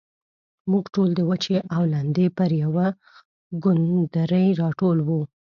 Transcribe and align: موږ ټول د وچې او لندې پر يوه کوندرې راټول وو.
موږ 0.71 0.85
ټول 0.95 1.09
د 1.15 1.19
وچې 1.29 1.57
او 1.75 1.81
لندې 1.93 2.25
پر 2.37 2.49
يوه 2.63 2.87
کوندرې 3.63 4.45
راټول 4.61 4.97
وو. 5.07 5.21